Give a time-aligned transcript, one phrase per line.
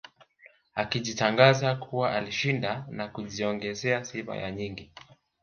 [0.75, 4.91] Akajitangaza kuwa alishinda na kujiongezea sifa ya nyingi